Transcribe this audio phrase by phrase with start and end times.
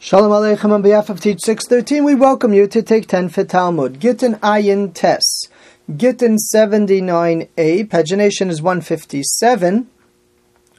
[0.00, 3.98] Shalom Aleichem on behalf of Teach 613, we welcome you to take 10 for Talmud.
[3.98, 5.48] Gittin Ayin Tes.
[5.96, 9.90] Gittin 79a, pagination is 157.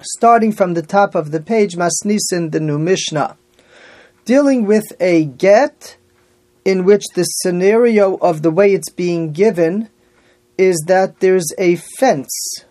[0.00, 3.36] Starting from the top of the page, Masnisin, the new Mishnah.
[4.24, 5.96] Dealing with a get
[6.64, 9.90] in which the scenario of the way it's being given
[10.58, 12.64] is that there's a fence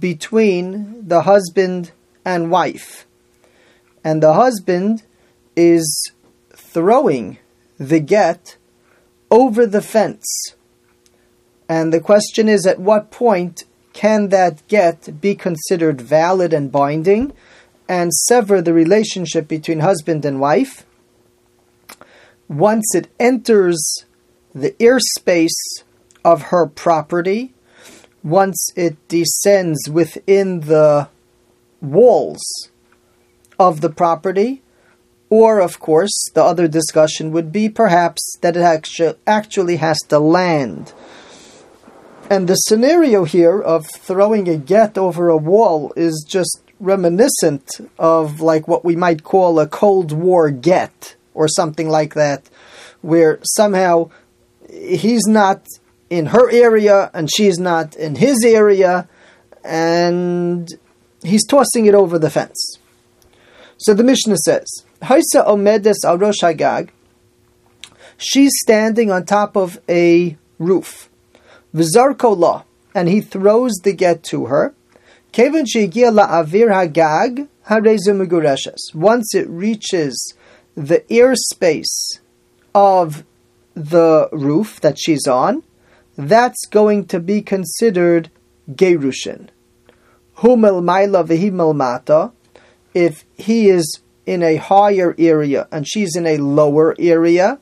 [0.00, 1.92] between the husband
[2.24, 3.06] and wife.
[4.02, 5.02] And the husband
[5.56, 6.12] is
[6.54, 7.38] throwing
[7.78, 8.56] the get
[9.30, 10.54] over the fence.
[11.68, 17.32] And the question is at what point can that get be considered valid and binding
[17.88, 20.84] and sever the relationship between husband and wife?
[22.48, 24.04] Once it enters
[24.54, 25.82] the airspace
[26.24, 27.54] of her property,
[28.22, 31.08] once it descends within the
[31.80, 32.42] walls
[33.58, 34.62] of the property,
[35.30, 40.92] or, of course, the other discussion would be perhaps that it actually has to land.
[42.30, 48.40] And the scenario here of throwing a get over a wall is just reminiscent of
[48.40, 52.48] like what we might call a Cold War get or something like that,
[53.02, 54.10] where somehow
[54.70, 55.66] he's not
[56.10, 59.08] in her area and she's not in his area,
[59.64, 60.68] and
[61.22, 62.78] he's tossing it over the fence.
[63.84, 64.66] So the Mishnah says,
[65.02, 66.88] Haisa omedes al rosh hagag.
[68.16, 71.10] She's standing on top of a roof.
[71.74, 72.62] V'zarko la,
[72.94, 74.72] and he throws the get to her.
[75.32, 78.94] Kevin shegia la'avir hagag harezu megureshes.
[78.94, 80.32] Once it reaches
[80.74, 82.20] the airspace
[82.74, 83.22] of
[83.74, 85.62] the roof that she's on,
[86.16, 88.30] that's going to be considered
[88.70, 89.50] gerushin.
[90.38, 92.32] Humel maila v'himel mata.
[92.94, 97.58] If he is in a higher area and she's in a lower area,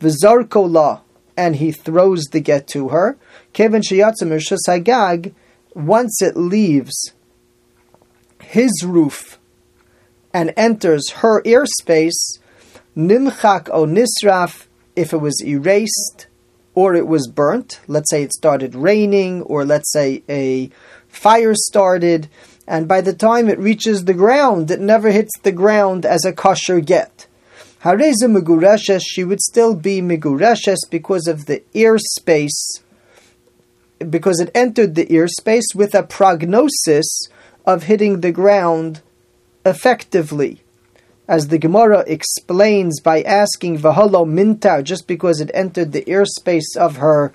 [0.00, 1.00] v'zarkola,
[1.36, 3.18] and he throws the get to her,
[3.52, 5.34] kevin sheyatzim hagag,
[5.74, 7.12] once it leaves
[8.40, 9.38] his roof
[10.32, 12.38] and enters her airspace,
[12.96, 16.26] nimchak o nisraf, if it was erased
[16.74, 20.70] or it was burnt, let's say it started raining, or let's say a
[21.08, 22.28] fire started,
[22.66, 26.32] and by the time it reaches the ground, it never hits the ground as a
[26.32, 27.26] kosher get.
[27.82, 32.82] Hareza Megureshes, she would still be Megureshes because of the ear space,
[34.10, 37.28] because it entered the ear space with a prognosis
[37.64, 39.02] of hitting the ground
[39.64, 40.62] effectively.
[41.28, 46.76] As the Gemara explains by asking Vahalo Mintar, just because it entered the ear space
[46.76, 47.32] of her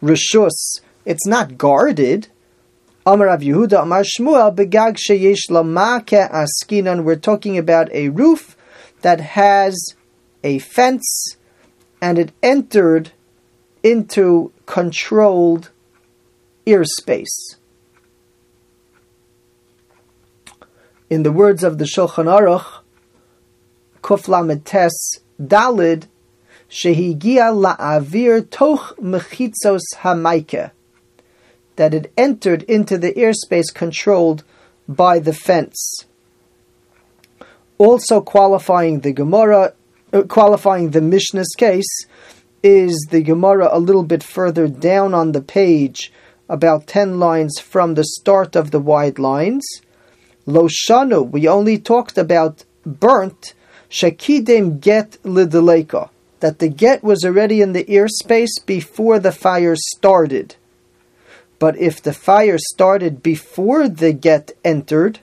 [0.00, 2.28] Rishus, it's not guarded.
[3.04, 7.02] Amar Rav Yehuda, Amar Shmuel, Begag Sheyesh Lamake Askinan.
[7.02, 8.56] We're talking about a roof
[9.00, 9.76] that has
[10.44, 11.36] a fence
[12.00, 13.10] and it entered
[13.82, 15.70] into controlled
[16.64, 17.56] airspace.
[21.10, 22.82] In the words of the Shulchan Aruch,
[24.00, 26.04] Kuf Tes Dalid,
[26.70, 30.70] Shehigia La'avir Toch Mechitzos Hamaike
[31.76, 34.44] that it entered into the airspace controlled
[34.88, 36.06] by the fence.
[37.78, 39.72] Also qualifying the Gemara,
[40.12, 42.06] uh, qualifying the Mishnah's case,
[42.62, 46.12] is the Gemara a little bit further down on the page,
[46.48, 49.64] about 10 lines from the start of the wide lines.
[50.46, 53.54] Loshanu, we only talked about burnt,
[53.90, 56.10] Shakidem get lideleka,
[56.40, 60.56] that the get was already in the airspace before the fire started.
[61.62, 65.20] But if the fire started before the get entered,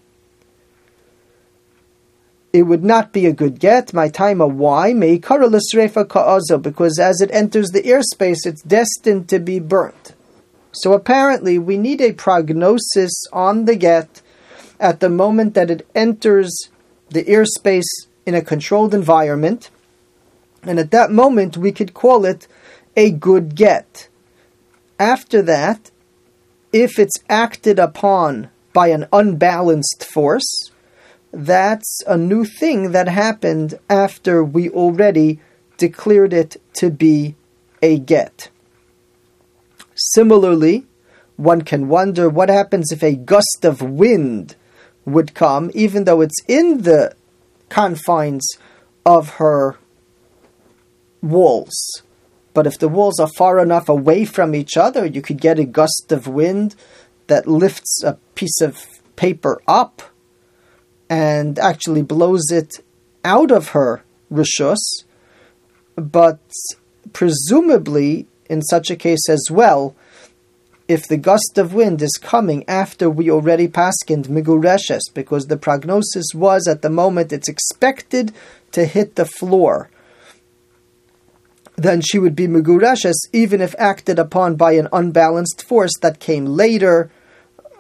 [2.54, 3.94] it would not be a good get.
[3.94, 9.40] My time of why may ka'azo because as it enters the airspace, it's destined to
[9.40, 10.16] be burnt.
[10.72, 14.22] So apparently, we need a prognosis on the get
[14.80, 16.70] at the moment that it enters
[17.10, 19.72] the airspace in a controlled environment,
[20.64, 22.48] and at that moment we could call it
[22.96, 24.08] a good get.
[24.98, 25.92] After that,
[26.72, 30.72] if it's acted upon by an unbalanced force,
[31.32, 35.40] that's a new thing that happened after we already
[35.78, 37.36] declared it to be
[37.82, 38.50] a get.
[39.96, 40.86] Similarly,
[41.38, 44.56] one can wonder what happens if a gust of wind
[45.06, 47.16] would come, even though it's in the
[47.70, 48.46] confines
[49.06, 49.78] of her
[51.22, 52.04] walls.
[52.60, 55.64] But if the walls are far enough away from each other, you could get a
[55.64, 56.76] gust of wind
[57.28, 58.86] that lifts a piece of
[59.16, 60.02] paper up
[61.10, 62.84] and actually blows it
[63.24, 65.06] out of her rishus,
[65.96, 66.42] but
[67.14, 69.96] presumably in such a case as well,
[70.90, 76.34] if the gust of wind is coming after we already paskind migureshes, because the prognosis
[76.36, 78.34] was at the moment it's expected
[78.74, 79.90] to hit the floor,
[81.80, 86.46] then she would be migureshes even if acted upon by an unbalanced force that came
[86.46, 87.10] later.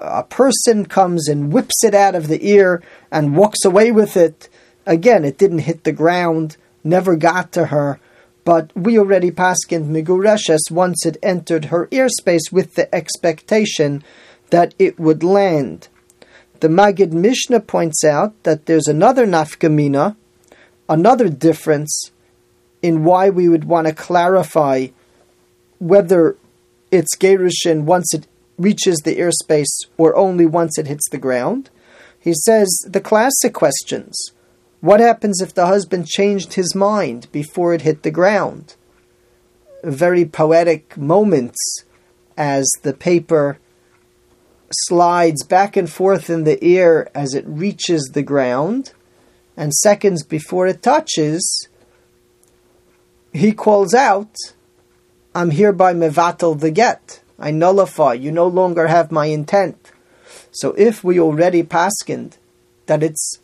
[0.01, 2.81] A person comes and whips it out of the ear
[3.11, 4.49] and walks away with it.
[4.85, 7.99] Again, it didn't hit the ground, never got to her
[8.49, 9.31] but we already
[9.69, 14.03] in Migureshes once it entered her airspace with the expectation
[14.49, 15.87] that it would land.
[16.59, 20.15] The Magid Mishnah points out that there's another nafkamina,
[20.89, 22.09] another difference
[22.81, 24.87] in why we would want to clarify
[25.79, 26.35] whether
[26.91, 28.27] it's Gerushin once it
[28.57, 31.69] reaches the airspace or only once it hits the ground.
[32.19, 34.15] He says the classic questions
[34.81, 38.75] what happens if the husband changed his mind before it hit the ground?
[39.83, 41.57] Very poetic moments
[42.37, 43.59] as the paper
[44.71, 48.93] slides back and forth in the air as it reaches the ground,
[49.57, 51.67] and seconds before it touches,
[53.33, 54.35] he calls out,
[55.35, 57.21] I'm hereby mevatel the get.
[57.37, 58.13] I nullify.
[58.13, 59.91] You no longer have my intent.
[60.51, 62.37] So if we already paskined
[62.87, 63.39] that it's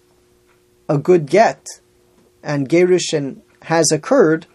[0.90, 1.66] a good get
[2.44, 4.48] and Gerushin has occurred,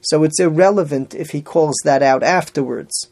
[0.00, 3.08] so it's irrelevant if he calls that out afterwards.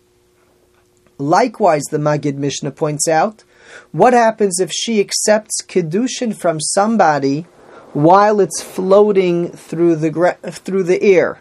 [1.19, 3.45] Likewise, the Magid Mishnah points out,
[3.93, 7.47] what happens if she accepts Kedushin from somebody
[7.93, 11.41] while it's floating through the, through the air?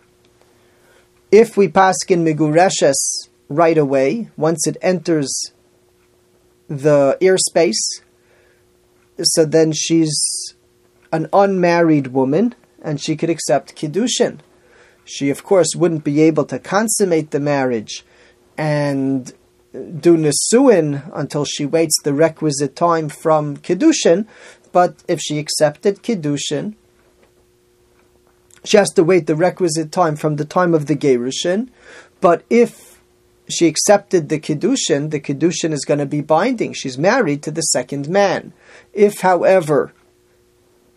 [1.34, 5.34] If we paskin Migureshes right away, once it enters
[6.68, 8.04] the airspace,
[9.20, 10.16] so then she's
[11.12, 12.54] an unmarried woman
[12.84, 14.42] and she could accept Kiddushin.
[15.06, 18.06] She, of course, wouldn't be able to consummate the marriage
[18.56, 19.34] and
[19.72, 24.28] do Nisuin until she waits the requisite time from Kiddushin,
[24.72, 26.76] but if she accepted Kiddushin,
[28.64, 31.70] she has to wait the requisite time from the time of the Gerushin,
[32.22, 33.02] but if
[33.50, 36.74] she accepted the Kiddushin, the Kiddushin is going to be binding.
[36.74, 38.54] She's married to the second man.
[38.94, 39.94] If, however,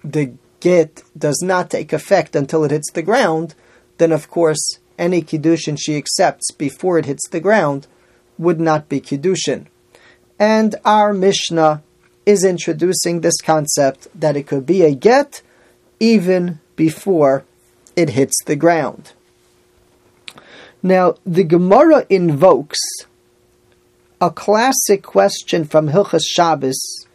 [0.04, 3.54] the get does not take effect until it hits the ground,
[3.98, 7.86] then of course any kiddushin she accepts before it hits the ground
[8.38, 9.66] would not be kiddushin.
[10.38, 11.82] And our Mishnah
[12.24, 15.42] is introducing this concept that it could be a get
[16.00, 17.44] even before
[17.96, 19.12] it hits the ground.
[20.82, 22.78] Now, the Gemara invokes
[24.20, 27.06] a classic question from Hilchas Shabbos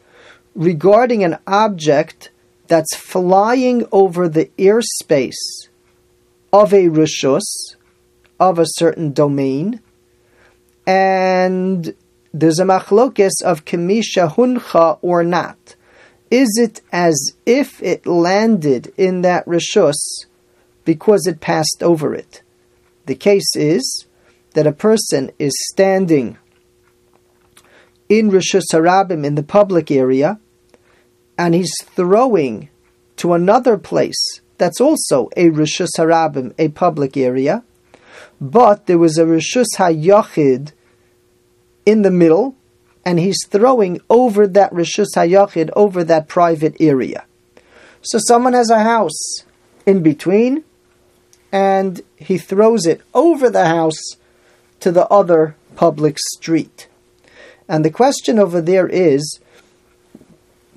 [0.56, 2.32] regarding an object
[2.68, 5.70] that's flying over the airspace
[6.52, 7.76] of a rishus,
[8.40, 9.80] of a certain domain,
[10.86, 11.96] and
[12.34, 15.76] there's a machlokes of kemisha huncha or not.
[16.30, 20.26] Is it as if it landed in that rishus
[20.86, 22.42] because it passed over it?
[23.06, 24.06] The case is
[24.54, 26.38] that a person is standing
[28.10, 30.40] in Rishus Harabim in the public area,
[31.38, 32.70] and he's throwing
[33.18, 37.64] to another place that's also a Rishus Harabim, a public area,
[38.40, 40.74] but there was a Rishus Hayachid
[41.86, 42.56] in the middle,
[43.04, 47.26] and he's throwing over that Rishus Hayachid, over that private area.
[48.02, 49.46] So someone has a house
[49.86, 50.64] in between,
[51.52, 54.16] and he throws it over the house
[54.80, 56.88] to the other public street.
[57.68, 59.40] And the question over there is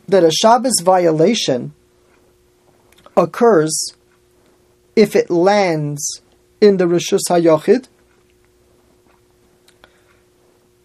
[0.07, 1.73] that a Shabbos violation
[3.16, 3.75] occurs
[4.95, 6.21] if it lands
[6.61, 7.88] in the Rishus HaYochid,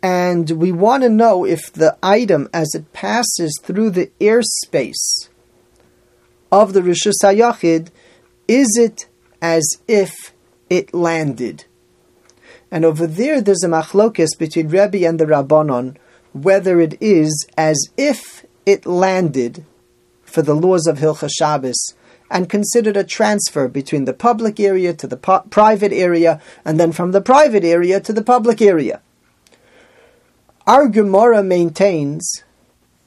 [0.01, 5.27] and we want to know if the item, as it passes through the airspace
[6.51, 7.89] of the Rishus HaYochid,
[8.47, 9.07] is it
[9.41, 10.33] as if
[10.69, 11.65] it landed?
[12.71, 15.97] And over there, there's a machlokes between Rebbe and the Rabbanon,
[16.33, 19.65] whether it is as if it landed
[20.23, 21.95] for the laws of Hilchas Shabbos
[22.29, 27.11] and considered a transfer between the public area to the private area and then from
[27.11, 29.01] the private area to the public area.
[30.67, 32.43] Our Gemara maintains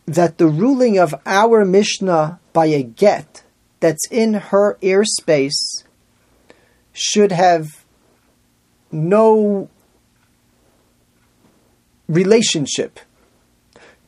[0.06, 3.44] that the ruling of our Mishnah by a get
[3.78, 5.84] that's in her airspace
[6.92, 7.84] should have
[8.90, 9.68] no
[12.08, 13.00] relationship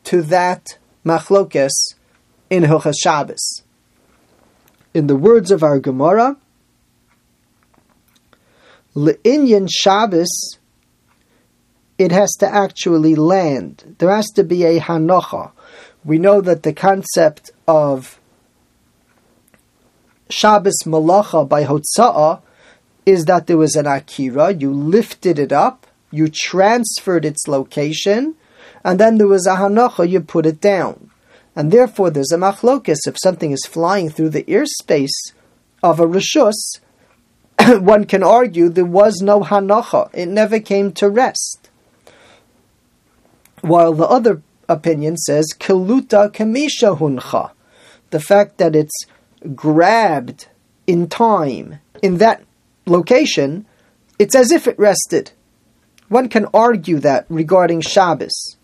[0.05, 1.95] to that machlokes
[2.51, 3.63] in Hilchas Shabbos.
[4.93, 6.37] In the words of our Gemara,
[8.95, 10.59] Le'inyan Shabbos,
[11.99, 13.97] it has to actually land.
[13.99, 15.53] There has to be a hanocha.
[16.05, 18.21] We know that the concept of
[20.29, 22.41] Shabbos malacha by Hotza'ah
[23.07, 28.35] is that there was an akira, you lifted it up, you transferred its location,
[28.85, 31.11] and then there was a hanocha, you put it down.
[31.57, 35.33] And therefore there's a machlokus, if something is flying through the airspace
[35.83, 36.81] of a rishus,
[37.81, 41.71] one can argue there was no hanocha, it never came to rest.
[43.61, 47.53] While the other opinion says, kiluta kamisha huncha,
[48.11, 49.07] the fact that it's
[49.55, 50.49] grabbed
[50.87, 52.43] in time, in that
[52.87, 53.67] location,
[54.19, 55.33] it's as if it rested.
[56.09, 58.57] One can argue that regarding Shabbos.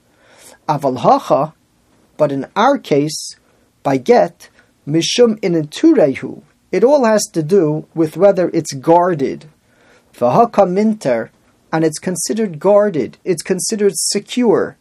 [0.69, 1.55] Aval hacha,
[2.17, 3.37] but in our case,
[3.83, 4.51] by get,
[4.87, 9.47] mishum inenturehu, it all has to do with whether it's guarded.
[10.15, 11.31] V'haka minter,
[11.73, 14.77] and it's considered guarded, it's considered secure.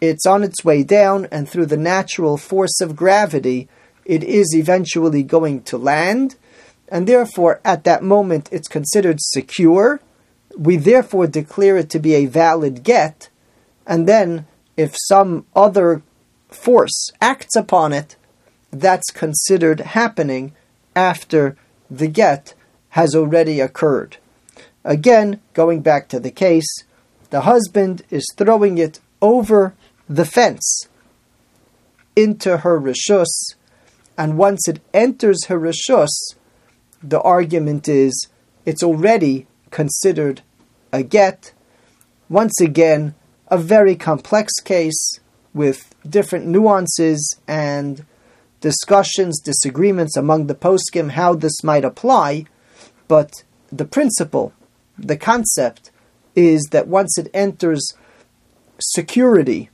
[0.00, 3.68] It's on its way down, and through the natural force of gravity,
[4.04, 6.36] it is eventually going to land,
[6.90, 10.00] and therefore at that moment it's considered secure.
[10.56, 13.28] We therefore declare it to be a valid get,
[13.86, 16.02] and then if some other
[16.48, 18.16] force acts upon it,
[18.72, 20.52] that's considered happening
[20.96, 21.56] after
[21.90, 22.54] the get
[22.90, 24.16] has already occurred.
[24.84, 26.84] Again, going back to the case,
[27.30, 29.74] the husband is throwing it over
[30.08, 30.88] the fence
[32.16, 33.54] into her rishus,
[34.18, 36.08] and once it enters her rishus,
[37.02, 38.28] the argument is
[38.66, 40.42] it's already considered
[40.92, 41.52] a get.
[42.28, 43.14] Once again,
[43.48, 45.20] a very complex case
[45.52, 48.04] with different nuances and
[48.60, 52.44] discussions, disagreements among the poskim how this might apply,
[53.08, 54.52] but the principle,
[54.98, 55.90] the concept,
[56.36, 57.94] is that once it enters
[58.80, 59.70] security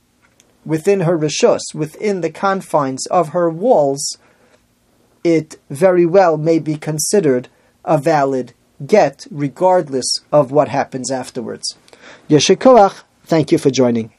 [0.65, 4.17] within her rishus, within the confines of her walls,
[5.35, 7.49] it very well may be considered
[7.83, 8.53] a valid
[8.85, 11.75] get, regardless of what happens afterwards.
[12.29, 14.11] Yeshikoach, thank you for joining.